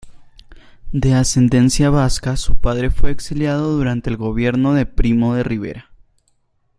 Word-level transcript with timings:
De 0.91 1.13
ascendencia 1.13 1.91
vasca, 1.91 2.35
su 2.35 2.57
padre 2.57 2.89
fue 2.89 3.11
exiliado 3.11 3.71
durante 3.73 4.09
el 4.09 4.17
gobierno 4.17 4.73
de 4.73 4.87
Primo 4.87 5.35
de 5.35 5.43
Rivera. 5.43 5.91